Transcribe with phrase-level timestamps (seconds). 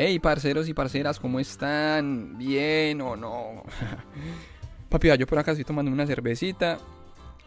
[0.00, 2.38] Hey, parceros y parceras, ¿cómo están?
[2.38, 3.64] ¿Bien o no?
[4.88, 6.78] Papi, yo por acá estoy tomando una cervecita.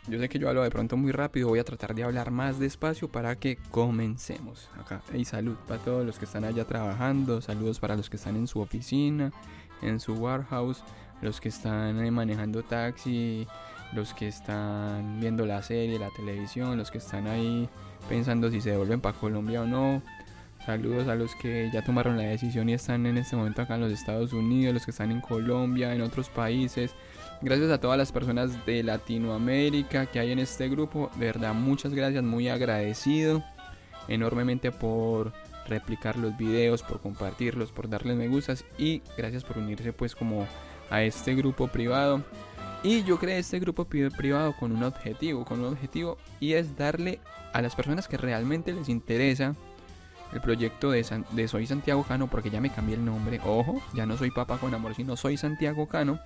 [0.05, 2.59] Yo sé que yo hablo de pronto muy rápido, voy a tratar de hablar más
[2.59, 4.69] despacio para que comencemos.
[4.77, 8.35] Acá, hey, salud para todos los que están allá trabajando, saludos para los que están
[8.35, 9.31] en su oficina,
[9.81, 10.83] en su warehouse,
[11.21, 13.47] los que están eh, manejando taxi,
[13.93, 17.69] los que están viendo la serie, la televisión, los que están ahí
[18.09, 20.01] pensando si se devuelven para Colombia o no.
[20.65, 23.81] Saludos a los que ya tomaron la decisión y están en este momento acá en
[23.81, 26.93] los Estados Unidos, los que están en Colombia, en otros países.
[27.41, 31.09] Gracias a todas las personas de Latinoamérica que hay en este grupo.
[31.15, 33.43] De verdad, muchas gracias, muy agradecido
[34.07, 35.33] enormemente por
[35.67, 40.45] replicar los videos, por compartirlos, por darles me gustas y gracias por unirse pues como
[40.89, 42.23] a este grupo privado.
[42.83, 47.19] Y yo creé este grupo privado con un objetivo, con un objetivo y es darle
[47.53, 49.55] a las personas que realmente les interesa
[50.33, 54.05] el proyecto de, de, Soy Santiago Cano, porque ya me cambié el nombre, ojo, ya
[54.05, 56.19] no soy papá con amor, sino soy Santiago Cano,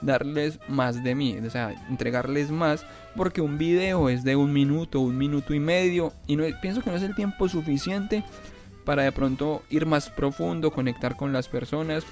[0.00, 2.84] darles más de mí, o sea, entregarles más,
[3.16, 6.90] porque un video es de un minuto, un minuto y medio, y no, pienso que
[6.90, 8.24] no es el tiempo suficiente
[8.84, 12.04] para de pronto ir más profundo, conectar con las personas.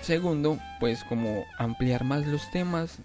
[0.00, 2.98] Segundo, pues como ampliar más los temas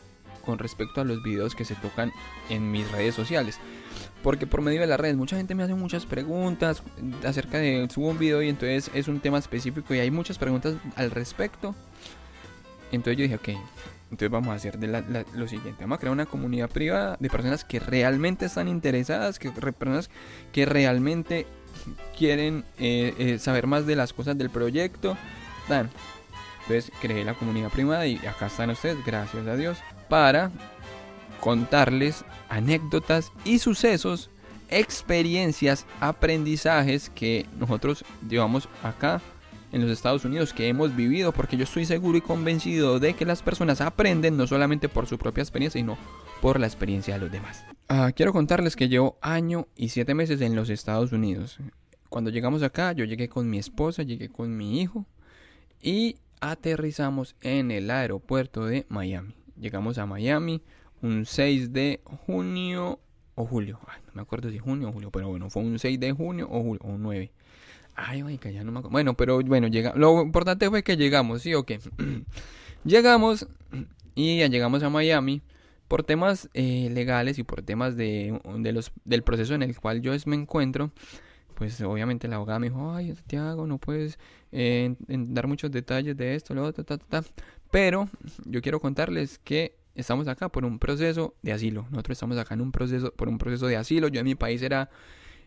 [0.47, 2.13] con respecto a los videos que se tocan
[2.49, 3.59] en mis redes sociales.
[4.23, 6.83] Porque por medio de las redes mucha gente me hace muchas preguntas
[7.25, 10.75] acerca de subo un video y entonces es un tema específico y hay muchas preguntas
[10.95, 11.75] al respecto.
[12.93, 13.49] Entonces yo dije, ok,
[14.09, 17.65] entonces vamos a hacer de lo siguiente, vamos a crear una comunidad privada de personas
[17.65, 20.09] que realmente están interesadas, que personas
[20.53, 21.45] que realmente
[22.17, 25.17] quieren eh, eh, saber más de las cosas del proyecto.
[25.69, 29.77] Entonces creé la comunidad privada y acá están ustedes, gracias a Dios,
[30.09, 30.51] para
[31.39, 34.29] contarles anécdotas y sucesos,
[34.69, 39.21] experiencias, aprendizajes que nosotros llevamos acá
[39.71, 43.25] en los Estados Unidos que hemos vivido, porque yo estoy seguro y convencido de que
[43.25, 45.97] las personas aprenden no solamente por su propia experiencia, sino
[46.41, 47.63] por la experiencia de los demás.
[47.89, 51.59] Ah, quiero contarles que llevo año y siete meses en los Estados Unidos.
[52.09, 55.05] Cuando llegamos acá, yo llegué con mi esposa, llegué con mi hijo
[55.81, 59.33] y aterrizamos en el aeropuerto de Miami.
[59.59, 60.61] Llegamos a Miami,
[61.01, 62.99] un 6 de junio
[63.35, 63.79] o julio.
[64.07, 66.61] no me acuerdo si junio o julio, pero bueno, fue un 6 de junio o
[66.61, 67.31] julio, o 9.
[67.95, 68.93] Ay, marica, ya no me acuerdo.
[68.93, 69.93] Bueno, pero bueno, llega...
[69.95, 71.79] lo importante fue que llegamos, ¿sí o qué?
[72.83, 73.47] llegamos
[74.15, 75.41] y ya llegamos a Miami
[75.87, 80.01] por temas eh, legales y por temas de, de, los, del proceso en el cual
[80.01, 80.91] yo me encuentro.
[81.57, 84.19] Pues obviamente la abogada me dijo, ay, Santiago, no puedes
[84.51, 87.29] eh, dar muchos detalles de esto, lo otro, ta, ta, ta.
[87.71, 88.09] Pero
[88.45, 91.87] yo quiero contarles que estamos acá por un proceso de asilo.
[91.89, 94.07] Nosotros estamos acá en un proceso, por un proceso de asilo.
[94.07, 94.91] Yo en mi país era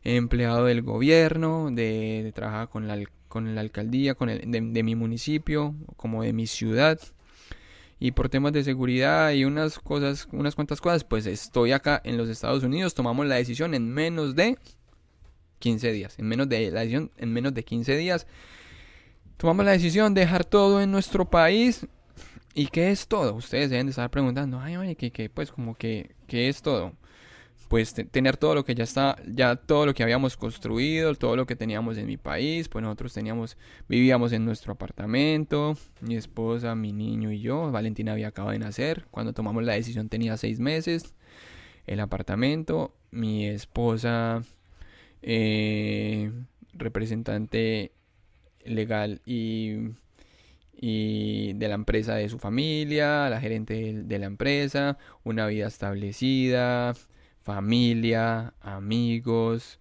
[0.03, 5.77] empleado del gobierno, de, trabajar con la, con la alcaldía, con el, de, mi municipio,
[5.97, 6.99] como de mi ciudad.
[8.01, 12.17] Y por temas de seguridad y unas cosas, unas cuantas cosas, pues estoy acá en
[12.17, 12.95] los Estados Unidos.
[12.95, 14.59] Tomamos la decisión en menos de
[15.61, 16.19] 15 días.
[16.19, 18.27] En menos de la decisión, en menos de 15 días.
[19.37, 21.87] Tomamos la decisión de dejar todo en nuestro país
[22.55, 23.35] ¿Y qué es todo?
[23.35, 26.95] Ustedes deben de estar preguntando, ay, oye, ¿qué, pues como que, ¿qué es todo?
[27.69, 31.47] Pues tener todo lo que ya está, ya todo lo que habíamos construido, todo lo
[31.47, 33.57] que teníamos en mi país, pues nosotros teníamos,
[33.89, 39.07] vivíamos en nuestro apartamento, mi esposa, mi niño y yo, Valentina había acabado de nacer,
[39.13, 41.15] cuando tomamos la decisión tenía seis meses,
[41.87, 44.43] el apartamento, mi esposa,
[45.23, 46.33] eh,
[46.75, 47.93] representante
[48.65, 49.91] legal y
[50.83, 56.95] y de la empresa de su familia, la gerente de, la empresa, una vida establecida,
[57.43, 59.79] familia, amigos,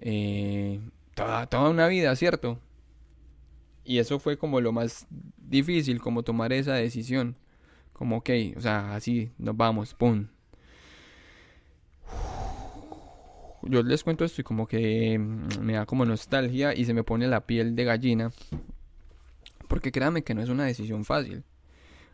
[0.00, 0.80] eh,
[1.14, 2.58] toda, toda una vida, ¿cierto?
[3.84, 5.06] Y eso fue como lo más
[5.38, 7.36] difícil, como tomar esa decisión.
[7.92, 10.26] Como, ok, o sea, así nos vamos, ¡pum!
[13.62, 15.18] Yo les cuento esto y como que
[15.60, 18.32] me da como nostalgia y se me pone la piel de gallina
[19.72, 21.44] porque créanme que no es una decisión fácil.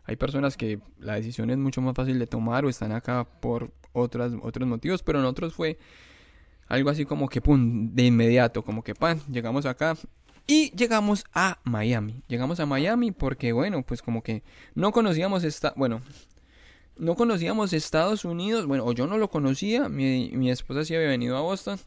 [0.05, 3.71] Hay personas que la decisión es mucho más fácil de tomar o están acá por
[3.91, 5.77] otras, otros motivos, pero en otros fue
[6.67, 9.97] algo así como que, pum, de inmediato, como que, pan, llegamos acá
[10.47, 12.23] y llegamos a Miami.
[12.27, 14.41] Llegamos a Miami porque, bueno, pues como que
[14.73, 16.01] no conocíamos esta, bueno,
[16.99, 21.07] no conocíamos Estados Unidos, bueno, o yo no lo conocía, mi, mi esposa sí había
[21.07, 21.79] venido a Boston.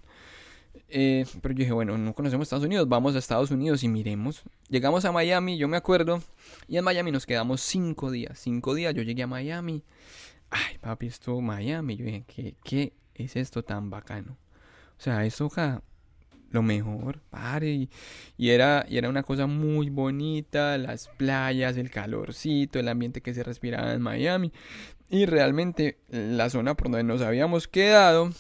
[0.89, 4.43] Eh, pero yo dije, bueno, no conocemos Estados Unidos, vamos a Estados Unidos y miremos.
[4.69, 6.23] Llegamos a Miami, yo me acuerdo,
[6.67, 8.39] y en Miami nos quedamos cinco días.
[8.39, 9.85] Cinco días, yo llegué a Miami.
[10.51, 11.97] Ay, papi, esto Miami.
[11.97, 14.37] Yo dije, ¿qué, qué es esto tan bacano?
[14.99, 15.83] O sea, acá
[16.51, 17.89] lo mejor, pare.
[18.37, 23.35] Y, era, y era una cosa muy bonita, las playas, el calorcito, el ambiente que
[23.35, 24.53] se respiraba en Miami.
[25.13, 28.31] Y realmente la zona por donde nos habíamos quedado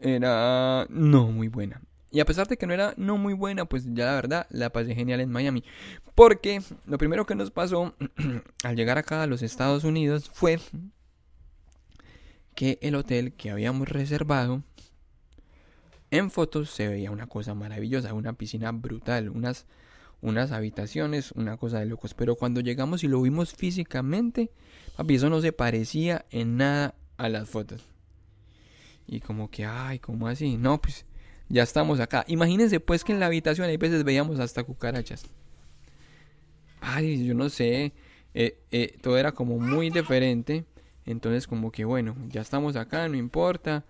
[0.00, 1.82] era no muy buena.
[2.12, 4.70] Y a pesar de que no era no muy buena, pues ya la verdad la
[4.70, 5.64] pasé genial en Miami.
[6.14, 7.96] Porque lo primero que nos pasó
[8.62, 10.60] al llegar acá a los Estados Unidos fue
[12.54, 14.62] que el hotel que habíamos reservado
[16.12, 19.66] en fotos se veía una cosa maravillosa, una piscina brutal, unas,
[20.24, 22.14] unas habitaciones, una cosa de locos.
[22.14, 24.50] Pero cuando llegamos y lo vimos físicamente,
[24.96, 27.84] papi, eso no se parecía en nada a las fotos.
[29.06, 30.56] Y como que, ay, ¿cómo así?
[30.56, 31.04] No, pues
[31.50, 32.24] ya estamos acá.
[32.26, 35.26] Imagínense pues que en la habitación hay veces veíamos hasta cucarachas.
[36.80, 37.92] Ay, yo no sé.
[38.32, 40.64] Eh, eh, todo era como muy diferente.
[41.04, 43.84] Entonces como que bueno, ya estamos acá, no importa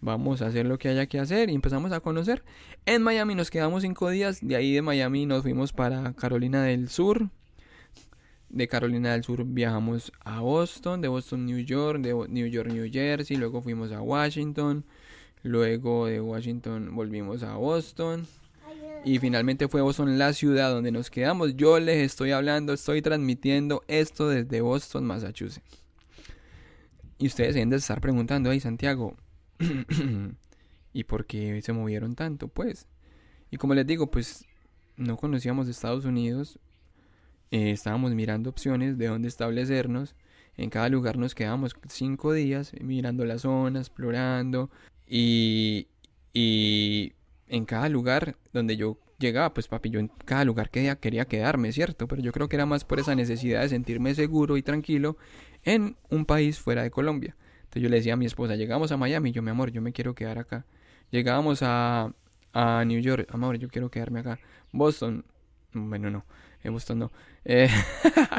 [0.00, 2.42] vamos a hacer lo que haya que hacer y empezamos a conocer.
[2.86, 6.88] En Miami nos quedamos cinco días, de ahí de Miami nos fuimos para Carolina del
[6.88, 7.30] Sur.
[8.48, 12.90] De Carolina del Sur viajamos a Boston, de Boston New York, de New York New
[12.90, 14.84] Jersey, luego fuimos a Washington,
[15.42, 18.26] luego de Washington volvimos a Boston.
[19.02, 21.56] Y finalmente fue Boston la ciudad donde nos quedamos.
[21.56, 25.64] Yo les estoy hablando, estoy transmitiendo esto desde Boston, Massachusetts.
[27.18, 29.16] Y ustedes deben de estar preguntando, ahí Santiago,
[30.92, 32.48] ¿Y por qué se movieron tanto?
[32.48, 32.86] Pues.
[33.50, 34.44] Y como les digo, pues
[34.96, 36.58] no conocíamos Estados Unidos.
[37.50, 40.14] Eh, estábamos mirando opciones de dónde establecernos.
[40.56, 44.70] En cada lugar nos quedamos cinco días mirando la zona, explorando.
[45.06, 45.88] Y,
[46.32, 47.12] y
[47.48, 51.72] en cada lugar donde yo llegaba, pues papi, yo en cada lugar que quería quedarme,
[51.72, 52.08] ¿cierto?
[52.08, 55.16] Pero yo creo que era más por esa necesidad de sentirme seguro y tranquilo
[55.64, 57.36] en un país fuera de Colombia.
[57.70, 59.92] Entonces yo le decía a mi esposa, llegamos a Miami, yo mi amor, yo me
[59.92, 60.64] quiero quedar acá.
[61.12, 62.12] Llegábamos a,
[62.52, 64.40] a New York, amor, yo quiero quedarme acá.
[64.72, 65.24] Boston,
[65.72, 66.24] bueno, no,
[66.64, 67.12] en Boston no.
[67.44, 67.68] Eh,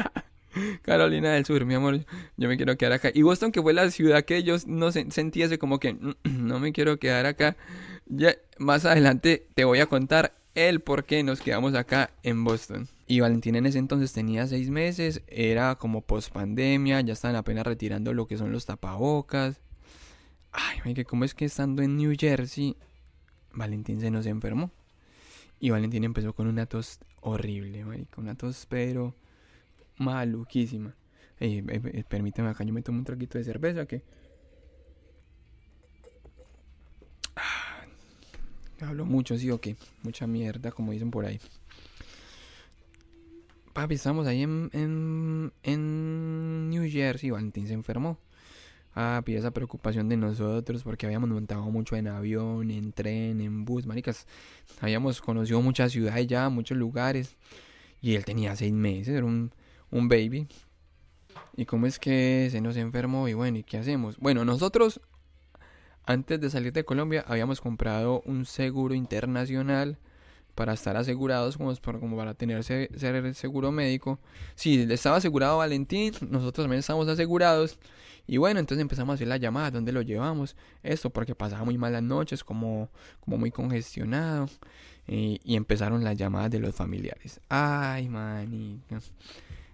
[0.82, 2.04] Carolina del Sur, mi amor,
[2.36, 3.10] yo me quiero quedar acá.
[3.14, 6.98] Y Boston, que fue la ciudad que yo no sentía como que no me quiero
[6.98, 7.56] quedar acá.
[8.04, 12.86] Ya, más adelante te voy a contar el por qué nos quedamos acá en Boston.
[13.12, 17.66] Y Valentín en ese entonces tenía seis meses, era como post pandemia, ya estaban apenas
[17.66, 19.60] retirando lo que son los tapabocas.
[20.50, 22.74] Ay, que cómo es que estando en New Jersey,
[23.52, 24.70] Valentín se nos enfermó.
[25.60, 29.14] Y Valentín empezó con una tos horrible, con una tos pero
[29.98, 30.94] maluquísima.
[31.38, 31.60] Ey,
[32.08, 34.02] permíteme acá, yo me tomo un traguito de cerveza que...
[37.36, 37.84] Ah,
[38.80, 41.38] hablo mucho, sí o qué, mucha mierda, como dicen por ahí
[43.72, 48.18] papi, estamos ahí en, en, en New Jersey, Valentín se enfermó.
[48.94, 53.86] Papi, esa preocupación de nosotros porque habíamos montado mucho en avión, en tren, en bus,
[53.86, 54.26] maricas.
[54.80, 57.36] Habíamos conocido muchas ciudades ya, muchos lugares.
[58.02, 59.50] Y él tenía seis meses, era un,
[59.90, 60.46] un baby.
[61.56, 63.28] ¿Y cómo es que se nos enfermó?
[63.28, 64.18] Y bueno, ¿y qué hacemos?
[64.18, 65.00] Bueno, nosotros,
[66.04, 69.98] antes de salir de Colombia, habíamos comprado un seguro internacional
[70.54, 74.18] para estar asegurados como, para tener ser seguro médico.
[74.54, 77.78] Si sí, estaba asegurado Valentín, nosotros también estamos asegurados.
[78.26, 80.56] Y bueno, entonces empezamos a hacer la llamada, ¿dónde lo llevamos?
[80.82, 82.88] Esto porque pasaba muy malas noches, como,
[83.20, 84.48] como muy congestionado.
[85.08, 87.40] Y, empezaron las llamadas de los familiares.
[87.48, 89.00] Ay, manita.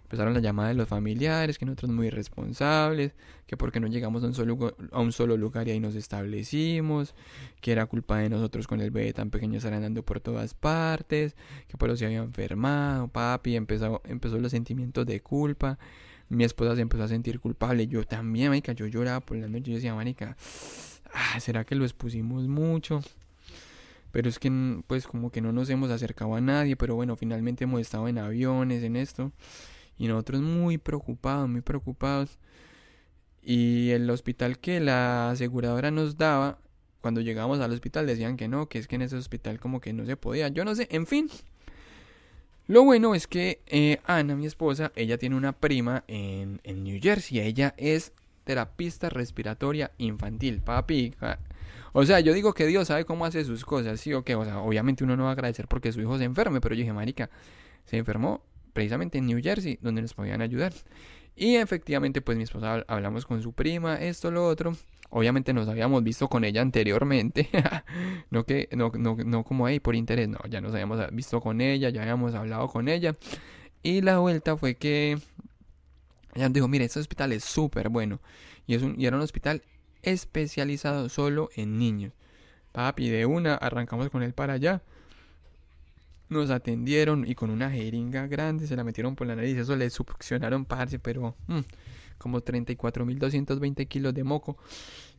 [0.09, 3.12] Empezaron las llamadas de los familiares, que nosotros muy irresponsables,
[3.47, 7.15] que porque no llegamos a un, solo, a un solo lugar y ahí nos establecimos,
[7.61, 11.37] que era culpa de nosotros con el bebé tan pequeño estar andando por todas partes,
[11.67, 15.79] que por eso se había enfermado, papi, empezó, empezó los sentimientos de culpa,
[16.31, 19.73] mi esposa se empezó a sentir culpable, yo también, marica, yo lloraba por la noche,
[19.73, 20.38] yo decía, marica,
[21.12, 23.03] ah, ¿será que lo expusimos mucho?
[24.11, 24.50] pero es que
[24.87, 28.17] pues como que no nos hemos acercado a nadie, pero bueno, finalmente hemos estado en
[28.19, 29.33] aviones, en esto,
[29.99, 32.38] y nosotros muy preocupados, muy preocupados.
[33.43, 36.59] Y el hospital que la aseguradora nos daba,
[37.00, 39.93] cuando llegamos al hospital decían que no, que es que en ese hospital como que
[39.93, 40.49] no se podía.
[40.49, 41.28] Yo no sé, en fin.
[42.67, 47.00] Lo bueno es que eh, Ana, mi esposa, ella tiene una prima en, en New
[47.02, 47.40] Jersey.
[47.40, 48.12] Ella es
[48.45, 51.14] terapista respiratoria infantil, papi.
[51.93, 54.35] O sea, yo digo que Dios sabe cómo hace sus cosas, sí o qué.
[54.35, 56.81] O sea, obviamente uno no va a agradecer porque su hijo se enferme, pero yo
[56.81, 57.31] dije, marica,
[57.85, 58.43] se enfermó
[58.79, 60.73] precisamente en New Jersey, donde nos podían ayudar.
[61.35, 64.77] Y efectivamente, pues mi esposa hablamos con su prima, esto, lo otro.
[65.11, 67.49] Obviamente nos habíamos visto con ella anteriormente.
[68.31, 71.61] no que, no, no, no como ahí por interés, no, ya nos habíamos visto con
[71.61, 73.17] ella, ya habíamos hablado con ella.
[73.83, 75.19] Y la vuelta fue que
[76.35, 78.21] ella dijo, mire, este hospital es súper bueno.
[78.69, 79.63] Y, y era un hospital
[80.03, 82.13] especializado solo en niños.
[82.71, 84.83] Papi, de una, arrancamos con él para allá.
[86.29, 89.57] Nos atendieron y con una jeringa grande se la metieron por la nariz.
[89.57, 91.61] Eso le succionaron, parce, pero mm,
[92.19, 94.59] como 34.220 kilos de moco.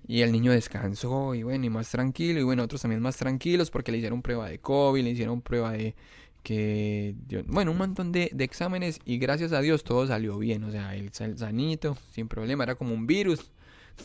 [0.07, 2.39] Y el niño descansó y bueno, y más tranquilo.
[2.39, 5.71] Y bueno, otros también más tranquilos porque le hicieron prueba de COVID, le hicieron prueba
[5.71, 5.95] de
[6.43, 7.15] que,
[7.47, 10.63] bueno, un montón de, de exámenes y gracias a Dios todo salió bien.
[10.63, 13.51] O sea, el sanito, sin problema, era como un virus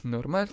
[0.02, 0.48] normal.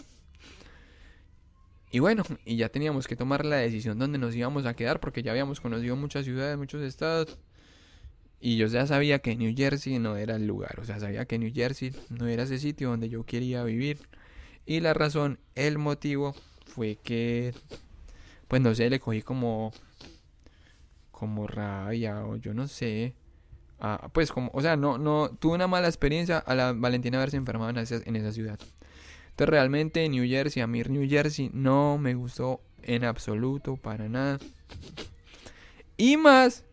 [1.91, 5.23] Y bueno, y ya teníamos que tomar la decisión donde nos íbamos a quedar porque
[5.23, 7.37] ya habíamos conocido muchas ciudades, muchos estados.
[8.39, 11.37] Y yo ya sabía que New Jersey no era el lugar, o sea, sabía que
[11.37, 13.99] New Jersey no era ese sitio donde yo quería vivir.
[14.65, 16.33] Y la razón, el motivo
[16.65, 17.53] fue que,
[18.47, 19.71] pues no sé, le cogí como,
[21.11, 23.15] como rabia o yo no sé.
[24.13, 27.69] pues como, o sea, no, no, tuve una mala experiencia a la Valentina haberse enfermado
[27.71, 28.59] en esa, en esa ciudad.
[29.31, 34.39] Entonces realmente New Jersey, a mí New Jersey no me gustó en absoluto, para nada.
[35.97, 36.63] Y más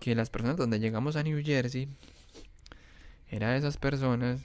[0.00, 1.88] que las personas donde llegamos a New Jersey
[3.28, 4.40] eran esas personas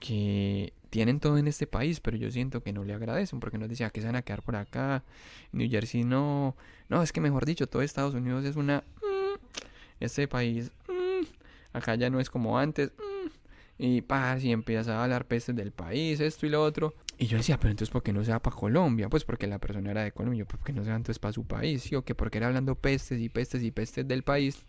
[0.00, 3.68] que tienen todo en este país, pero yo siento que no le agradecen porque nos
[3.68, 5.02] decían que se van a quedar por acá.
[5.52, 6.56] New Jersey no,
[6.88, 8.84] no, es que mejor dicho, todo Estados Unidos es una...
[9.02, 9.38] Mm,
[10.00, 11.26] este país, mm,
[11.72, 12.92] acá ya no es como antes.
[13.78, 16.94] Y paz, y empieza a hablar pestes del país, esto y lo otro.
[17.18, 19.08] Y yo decía, pero entonces, ¿por qué no se va para Colombia?
[19.08, 21.44] Pues porque la persona era de Colombia, ¿por qué no se va entonces para su
[21.44, 21.82] país?
[21.82, 21.94] ¿Sí?
[21.94, 24.64] O que porque era hablando pestes y pestes y pestes del país.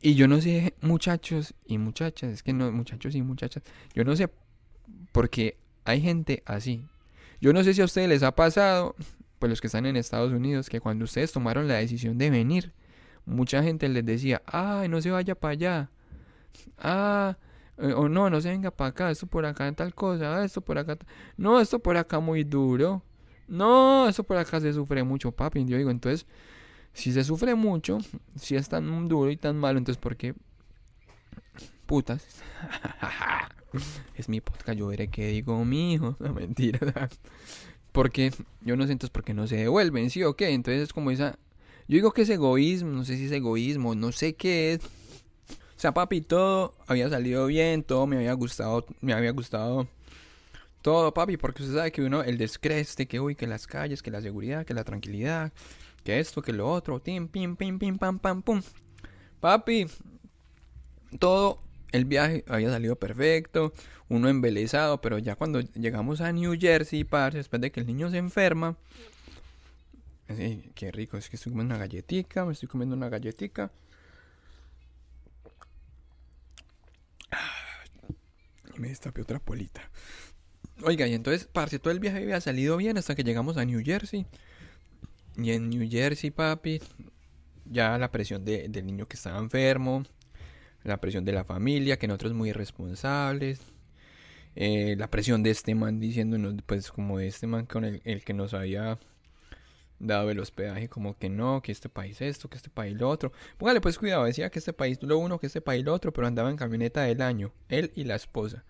[0.00, 3.62] Y yo no sé, muchachos y muchachas, es que no, muchachos y muchachas,
[3.94, 4.28] yo no sé
[5.12, 6.86] por qué hay gente así.
[7.40, 8.96] Yo no sé si a ustedes les ha pasado,
[9.38, 12.72] pues los que están en Estados Unidos, que cuando ustedes tomaron la decisión de venir,
[13.24, 15.90] mucha gente les decía, ay, no se vaya para allá.
[16.78, 17.36] Ah,
[17.78, 20.60] eh, o no, no se venga para acá, esto por acá tal cosa, ah, esto
[20.60, 20.98] por acá.
[21.36, 23.02] No, esto por acá muy duro.
[23.48, 25.64] No, esto por acá se sufre mucho, papi.
[25.64, 26.26] Yo digo, entonces,
[26.92, 27.98] si se sufre mucho,
[28.36, 30.34] si es tan duro y tan malo, entonces, ¿por qué?
[31.86, 32.26] Putas.
[34.14, 36.16] es mi podcast, yo veré qué digo, mi hijo.
[36.20, 37.08] No, mentira.
[37.92, 38.32] Porque
[38.62, 40.50] yo no sé entonces por qué no se devuelven, ¿sí o qué?
[40.50, 41.38] Entonces es como esa...
[41.86, 44.80] Yo digo que es egoísmo, no sé si es egoísmo, no sé qué es
[45.84, 49.86] sea, papi, todo había salido bien, todo me había gustado, me había gustado
[50.80, 54.10] todo, papi, porque usted sabe que uno, el descreste, que uy, que las calles, que
[54.10, 55.52] la seguridad, que la tranquilidad,
[56.02, 58.62] que esto, que lo otro, tim, pim, pim, pim, pam, pam, pum.
[59.40, 59.86] Papi,
[61.18, 61.62] todo
[61.92, 63.74] el viaje había salido perfecto,
[64.08, 68.08] uno embelezado, pero ya cuando llegamos a New Jersey, parce, después de que el niño
[68.08, 68.78] se enferma,
[70.28, 73.70] así, qué rico, es que estoy comiendo una galletica, me estoy comiendo una galletica.
[78.78, 79.90] Me destapé otra polita.
[80.82, 83.82] Oiga, y entonces, parce, todo el viaje había salido bien hasta que llegamos a New
[83.84, 84.26] Jersey.
[85.36, 86.80] Y en New Jersey, papi,
[87.64, 90.04] ya la presión de, del niño que estaba enfermo,
[90.82, 93.60] la presión de la familia, que nosotros muy irresponsables,
[94.56, 98.24] eh, la presión de este man diciéndonos, pues como de este man con el, el
[98.24, 98.98] que nos había
[100.06, 103.32] dado el hospedaje, como que no, que este país esto, que este país lo otro.
[103.58, 106.26] Póngale pues cuidado, decía que este país lo uno, que este país lo otro, pero
[106.26, 108.64] andaba en camioneta del año, él y la esposa.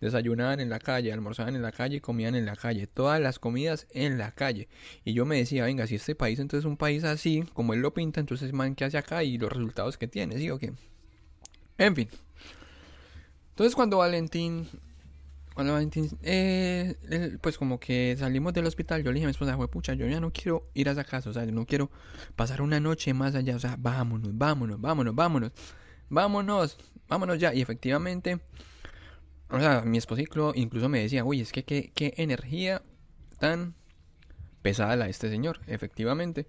[0.00, 2.86] Desayunaban en la calle, almorzaban en la calle comían en la calle.
[2.86, 4.68] Todas las comidas en la calle.
[5.04, 7.80] Y yo me decía, venga, si este país entonces es un país así, como él
[7.80, 9.24] lo pinta, entonces man, ¿qué hace acá?
[9.24, 10.74] Y los resultados que tiene, ¿sí o qué?
[11.78, 12.08] En fin.
[13.50, 14.68] Entonces cuando Valentín
[16.22, 20.06] eh, pues como que salimos del hospital, yo le dije a mi esposa, pucha, yo
[20.06, 21.90] ya no quiero ir a esa casa, o sea, yo no quiero
[22.34, 25.52] pasar una noche más allá, o sea, vámonos, vámonos, vámonos, vámonos,
[26.10, 27.54] vámonos, vámonos ya.
[27.54, 28.40] Y efectivamente,
[29.48, 30.22] o sea, mi esposa
[30.54, 32.82] incluso me decía, uy, es que qué, qué energía
[33.38, 33.74] tan
[34.60, 36.46] pesada la de este señor, efectivamente.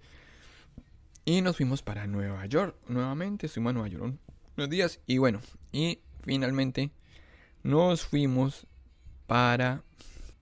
[1.24, 4.14] Y nos fuimos para Nueva York, nuevamente, estuvimos a Nueva York
[4.56, 5.40] unos días, y bueno,
[5.72, 6.90] y finalmente
[7.62, 8.66] nos fuimos
[9.28, 9.82] para,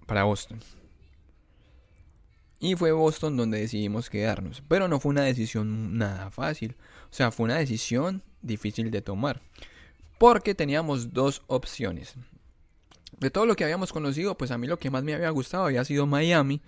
[0.07, 0.61] para Boston.
[2.59, 4.63] Y fue Boston donde decidimos quedarnos.
[4.67, 6.75] Pero no fue una decisión nada fácil.
[7.11, 9.43] O sea, fue una decisión difícil de tomar.
[10.19, 12.15] Porque teníamos dos opciones.
[13.19, 15.67] De todo lo que habíamos conocido, pues a mí lo que más me había gustado
[15.67, 16.63] había sido Miami.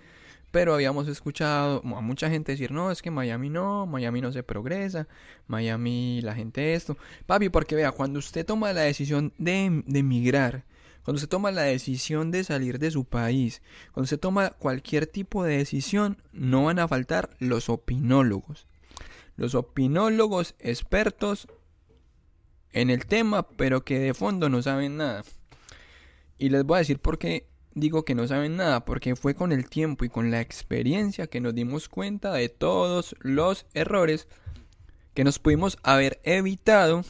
[0.50, 4.42] Pero habíamos escuchado a mucha gente decir, no, es que Miami no, Miami no se
[4.42, 5.06] progresa,
[5.46, 6.96] Miami la gente esto.
[7.26, 10.64] Papi, porque vea, cuando usted toma la decisión de, de emigrar,
[11.08, 13.62] cuando se toma la decisión de salir de su país,
[13.92, 18.66] cuando se toma cualquier tipo de decisión, no van a faltar los opinólogos.
[19.34, 21.48] Los opinólogos expertos
[22.72, 25.24] en el tema, pero que de fondo no saben nada.
[26.36, 28.84] Y les voy a decir por qué digo que no saben nada?
[28.84, 33.16] Porque fue con el tiempo y con la experiencia que nos dimos cuenta de todos
[33.20, 34.28] los errores
[35.14, 37.02] que nos pudimos haber evitado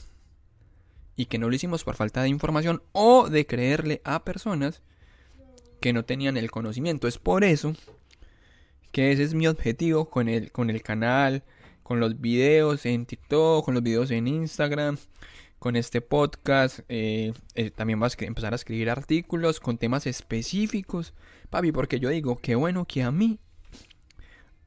[1.19, 4.83] y que no lo hicimos por falta de información o de creerle a personas
[5.81, 7.09] que no tenían el conocimiento.
[7.09, 7.75] Es por eso
[8.93, 11.43] que ese es mi objetivo con el, con el canal,
[11.83, 14.97] con los videos en TikTok, con los videos en Instagram,
[15.59, 16.81] con este podcast.
[16.89, 21.15] Eh, eh, también vas a empezar a escribir artículos con temas específicos.
[21.51, 23.41] Papi, porque yo digo, qué bueno que a mí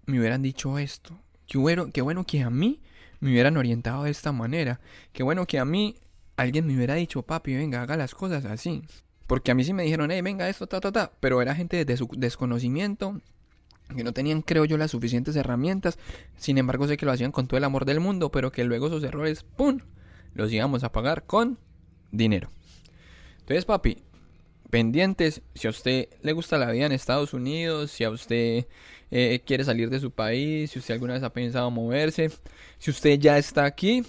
[0.06, 1.18] me hubieran dicho esto.
[1.48, 2.82] Qué bueno, qué bueno que a mí
[3.22, 4.82] me hubieran orientado de esta manera.
[5.14, 5.96] Qué bueno que a mí
[6.38, 8.82] alguien me hubiera dicho, papi, venga, haga las cosas así.
[9.28, 11.12] Porque a mí sí me dijeron, hey, venga, esto, ta, ta, ta.
[11.20, 13.22] Pero era gente de su desconocimiento,
[13.96, 15.98] que no tenían, creo yo, las suficientes herramientas.
[16.38, 18.88] Sin embargo, sé que lo hacían con todo el amor del mundo, pero que luego
[18.88, 19.80] esos errores, ¡pum!,
[20.34, 21.60] los íbamos a pagar con
[22.12, 22.50] dinero.
[23.40, 24.04] Entonces, papi,
[24.70, 28.66] pendientes, si a usted le gusta la vida en Estados Unidos, si a usted
[29.12, 32.32] eh, quiere salir de su país, si usted alguna vez ha pensado moverse,
[32.80, 34.04] si usted ya está aquí,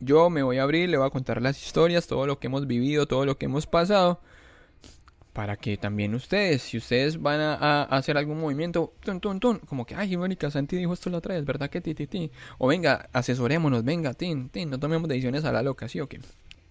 [0.00, 2.66] yo me voy a abrir, le voy a contar las historias, todo lo que hemos
[2.66, 4.20] vivido, todo lo que hemos pasado,
[5.32, 9.84] para que también ustedes, si ustedes van a, hacer algún movimiento, tun, tun, tun, como
[9.84, 12.30] que, ay, Mónica Santi dijo esto la otra vez, ¿verdad que ti, ti, ti?
[12.58, 16.20] O venga, asesorémonos, venga, tin, tin, no tomemos decisiones a la loca, ¿sí o qué?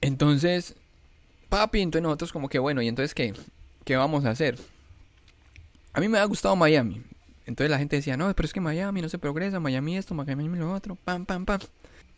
[0.01, 0.75] Entonces,
[1.49, 3.33] papi, entonces nosotros como que, bueno, ¿y entonces qué?
[3.83, 4.57] ¿Qué vamos a hacer?
[5.93, 7.03] A mí me ha gustado Miami.
[7.45, 10.47] Entonces la gente decía, no, pero es que Miami no se progresa, Miami esto, Miami
[10.57, 11.59] lo otro, pam, pam, pam.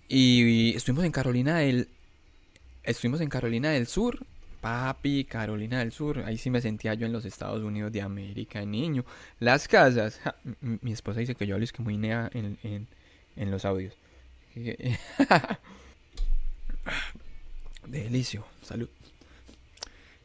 [0.08, 1.90] Y estuvimos en Carolina del.
[2.84, 4.26] Estuvimos en Carolina del Sur.
[4.62, 6.20] Papi, Carolina del Sur.
[6.20, 9.04] Ahí sí me sentía yo en los Estados Unidos de América, niño.
[9.40, 10.20] Las casas.
[10.62, 12.88] mi esposa dice que yo hablo es que muy nea en, en,
[13.36, 13.96] en los audios.
[17.86, 18.46] Delicio.
[18.62, 18.90] Salud.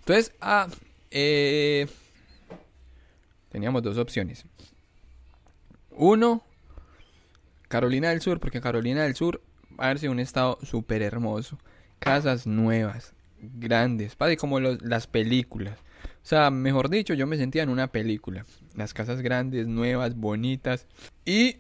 [0.01, 0.69] Entonces, ah,
[1.11, 1.87] eh,
[3.51, 4.45] teníamos dos opciones.
[5.91, 6.43] Uno,
[7.69, 9.43] Carolina del Sur, porque Carolina del Sur
[9.79, 11.59] a un estado súper hermoso.
[11.99, 15.79] Casas nuevas, grandes, padre, como las películas.
[16.23, 18.47] O sea, mejor dicho, yo me sentía en una película.
[18.77, 20.87] Las casas grandes, nuevas, bonitas.
[21.25, 21.57] Y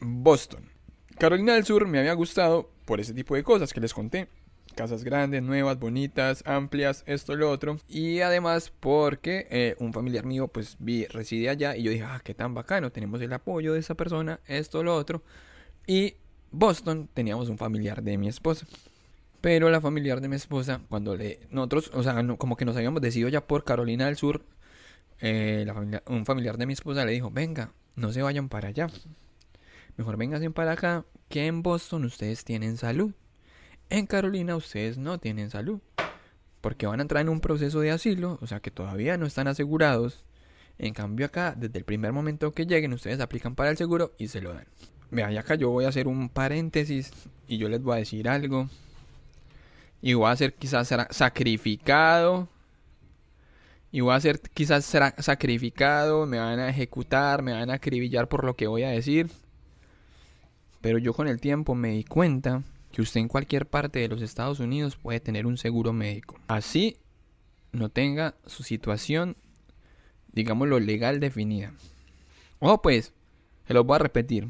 [0.00, 0.68] Boston.
[1.18, 4.28] Carolina del Sur me había gustado por ese tipo de cosas que les conté.
[4.74, 7.78] Casas grandes, nuevas, bonitas, amplias, esto, lo otro.
[7.88, 12.20] Y además porque eh, un familiar mío pues vi, reside allá y yo dije, ah,
[12.24, 15.22] qué tan bacano, tenemos el apoyo de esa persona, esto, lo otro.
[15.86, 16.14] Y
[16.52, 18.66] Boston teníamos un familiar de mi esposa.
[19.40, 21.40] Pero la familiar de mi esposa, cuando le.
[21.50, 24.42] Nosotros, o sea, como que nos habíamos decidido ya por Carolina del Sur.
[25.20, 25.66] Eh,
[26.06, 28.88] un familiar de mi esposa le dijo: Venga, no se vayan para allá.
[29.96, 33.12] Mejor vengan para acá, que en Boston ustedes tienen salud.
[33.90, 35.80] En Carolina ustedes no tienen salud.
[36.60, 39.48] Porque van a entrar en un proceso de asilo, o sea que todavía no están
[39.48, 40.24] asegurados.
[40.78, 44.28] En cambio acá, desde el primer momento que lleguen, ustedes aplican para el seguro y
[44.28, 44.66] se lo dan.
[45.12, 47.12] Vea, ya acá yo voy a hacer un paréntesis
[47.46, 48.70] y yo les voy a decir algo.
[50.00, 52.48] Y voy a ser quizás sacrificado.
[53.90, 54.86] Y voy a ser quizás
[55.18, 56.24] sacrificado.
[56.24, 59.30] Me van a ejecutar, me van a acribillar por lo que voy a decir.
[60.80, 64.22] Pero yo con el tiempo me di cuenta que usted en cualquier parte de los
[64.22, 66.40] Estados Unidos puede tener un seguro médico.
[66.48, 66.96] Así
[67.70, 69.36] no tenga su situación,
[70.32, 71.74] digámoslo, legal definida.
[72.60, 73.12] Ojo pues,
[73.66, 74.48] se lo voy a repetir.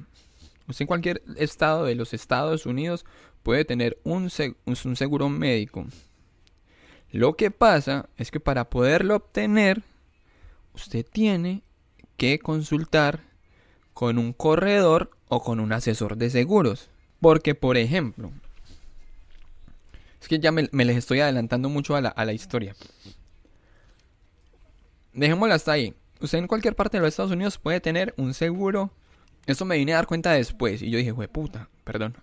[0.73, 3.05] Usted en cualquier estado de los Estados Unidos
[3.43, 4.31] puede tener un,
[4.65, 5.85] un seguro médico.
[7.11, 9.83] Lo que pasa es que para poderlo obtener,
[10.73, 11.63] usted tiene
[12.17, 13.21] que consultar
[13.93, 16.89] con un corredor o con un asesor de seguros.
[17.21, 18.33] Porque, por ejemplo,
[20.23, 22.75] es que ya me, les estoy adelantando mucho a la, a la historia.
[25.13, 25.93] Dejémosla hasta ahí.
[26.19, 28.91] Usted en cualquier parte de los Estados Unidos puede tener un seguro
[29.47, 32.17] esto me vine a dar cuenta después y yo dije, puta, perdón.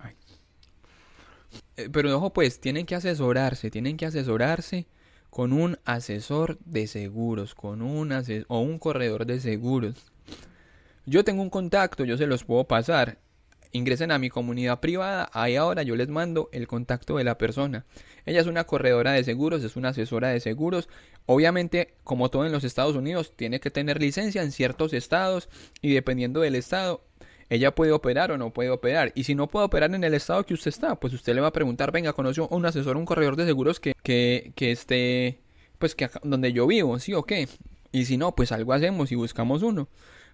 [1.77, 4.88] Eh, pero ojo, pues, tienen que asesorarse, tienen que asesorarse
[5.29, 8.12] con un asesor de seguros, con un
[8.47, 9.95] o un corredor de seguros.
[11.05, 13.19] Yo tengo un contacto, yo se los puedo pasar.
[13.71, 17.86] Ingresen a mi comunidad privada, ahí ahora yo les mando el contacto de la persona.
[18.25, 20.89] Ella es una corredora de seguros, es una asesora de seguros.
[21.27, 25.49] Obviamente, como todo en los Estados Unidos, tiene que tener licencia en ciertos estados
[25.82, 27.03] y dependiendo del estado,
[27.50, 29.12] ella puede operar o no puede operar.
[29.16, 31.48] Y si no puede operar en el estado que usted está, pues usted le va
[31.48, 35.40] a preguntar, venga, conoce un asesor, un corredor de seguros que, que, que esté,
[35.80, 37.48] pues que donde yo vivo, ¿sí o qué?
[37.92, 39.90] Y si no, pues algo hacemos y buscamos uno.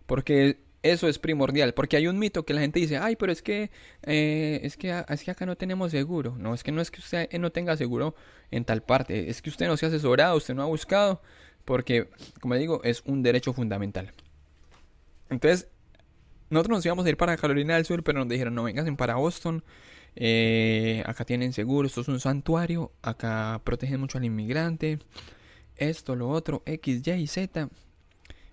[0.06, 3.42] Porque eso es primordial, porque hay un mito que la gente dice, ay, pero es
[3.42, 3.72] que,
[4.04, 6.36] eh, es que, es que acá no tenemos seguro.
[6.38, 8.16] No, es que no es que usted no tenga seguro
[8.52, 11.22] en tal parte, es que usted no se ha asesorado, usted no ha buscado.
[11.66, 12.10] porque,
[12.42, 14.12] como digo, es un derecho fundamental.
[15.30, 15.70] Entonces,
[16.50, 19.16] nosotros nos íbamos a ir para Carolina del Sur, pero nos dijeron, no vengan para
[19.16, 19.64] Boston.
[20.16, 25.00] Eh, acá tienen seguro, esto es un santuario, acá protegen mucho al inmigrante,
[25.76, 27.70] esto, lo otro, X, Y, Z.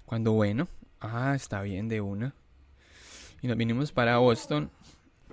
[0.04, 0.68] Cuando bueno,
[1.00, 2.34] ah, está bien de una.
[3.40, 4.70] Y nos vinimos para Boston,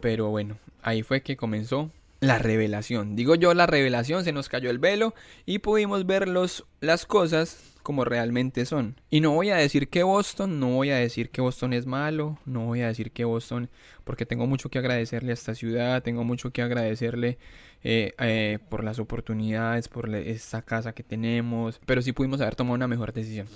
[0.02, 3.16] pero bueno, ahí fue que comenzó la revelación.
[3.16, 5.14] Digo yo la revelación, se nos cayó el velo
[5.46, 9.02] y pudimos ver los, las cosas como realmente son.
[9.10, 12.38] Y no voy a decir que Boston, no voy a decir que Boston es malo,
[12.46, 13.68] no voy a decir que Boston,
[14.04, 17.40] porque tengo mucho que agradecerle a esta ciudad, tengo mucho que agradecerle
[17.84, 22.76] eh, eh, por las oportunidades, por esta casa que tenemos, pero sí pudimos haber tomado
[22.76, 23.48] una mejor decisión.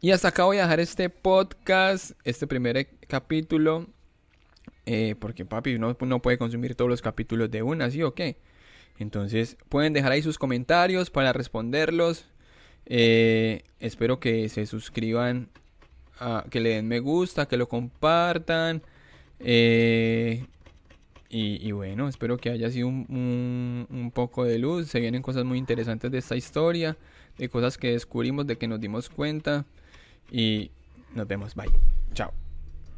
[0.00, 3.88] Y hasta acá voy a dejar este podcast, este primer capítulo.
[4.86, 8.38] Eh, porque papi no, no puede consumir todos los capítulos de una, ¿sí o qué?
[8.98, 12.24] Entonces pueden dejar ahí sus comentarios para responderlos.
[12.90, 15.48] Eh, espero que se suscriban,
[16.50, 18.82] que le den me gusta, que lo compartan.
[19.40, 20.44] Eh,
[21.30, 24.88] y, bueno, espero que haya sido un, un, poco de luz.
[24.88, 26.96] Se vienen cosas muy interesantes de esta historia,
[27.36, 29.66] de cosas que descubrimos, de que nos dimos cuenta.
[30.32, 30.70] Y
[31.14, 31.54] nos vemos.
[31.54, 31.70] Bye.
[32.14, 32.47] Chao.